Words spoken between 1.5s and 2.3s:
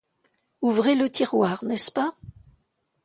n'est-ce pas?